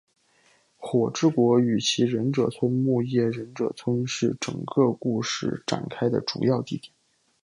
[0.77, 6.91] 火之国与其忍者村木叶忍者村是整个故事展开的主要地点。